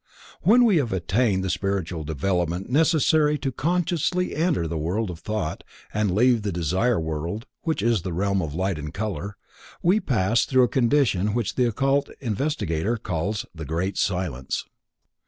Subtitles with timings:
[0.41, 5.63] _When we have attained the spiritual development necessary to consciously enter the World of Thought
[5.93, 9.37] and leave the Desire World, which is the realm of light and color,
[9.83, 14.65] we pass through a condition which the occult investigator calls The Great Silence.